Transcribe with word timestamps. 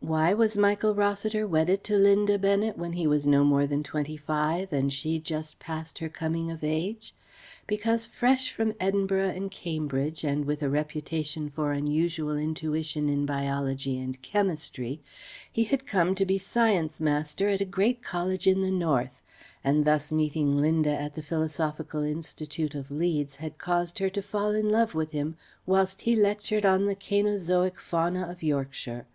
Why 0.00 0.32
was 0.32 0.56
Michael 0.56 0.94
Rossiter 0.94 1.46
wedded 1.46 1.84
to 1.84 1.98
Linda 1.98 2.38
Bennet 2.38 2.78
when 2.78 2.94
he 2.94 3.06
was 3.06 3.26
no 3.26 3.44
more 3.44 3.66
than 3.66 3.82
twenty 3.82 4.16
five, 4.16 4.72
and 4.72 4.90
she 4.90 5.18
just 5.20 5.58
past 5.58 5.98
her 5.98 6.08
coming 6.08 6.50
of 6.50 6.64
age? 6.64 7.14
Because 7.66 8.06
fresh 8.06 8.50
from 8.52 8.72
Edinburgh 8.80 9.28
and 9.36 9.50
Cambridge 9.50 10.24
and 10.24 10.46
with 10.46 10.62
a 10.62 10.70
reputation 10.70 11.50
for 11.50 11.72
unusual 11.72 12.38
intuition 12.38 13.10
in 13.10 13.26
Biology 13.26 13.98
and 13.98 14.22
Chemistry 14.22 15.02
he 15.52 15.64
had 15.64 15.86
come 15.86 16.14
to 16.14 16.24
be 16.24 16.38
Science 16.38 16.98
master 16.98 17.50
at 17.50 17.60
a 17.60 17.66
great 17.66 18.02
College 18.02 18.46
in 18.46 18.62
the 18.62 18.70
North, 18.70 19.20
and 19.62 19.84
thus 19.84 20.10
meeting 20.10 20.56
Linda 20.56 20.98
at 20.98 21.14
the 21.16 21.22
Philosophical 21.22 22.02
Institute 22.02 22.74
of 22.74 22.90
Leeds 22.90 23.36
had 23.36 23.58
caused 23.58 23.98
her 23.98 24.08
to 24.08 24.22
fall 24.22 24.52
in 24.54 24.70
love 24.70 24.94
with 24.94 25.10
him 25.10 25.36
whilst 25.66 26.00
he 26.00 26.16
lectured 26.16 26.64
on 26.64 26.86
the 26.86 26.94
Cainozoic 26.96 27.78
fauna 27.78 28.26
of 28.26 28.42
Yorkshire. 28.42 29.06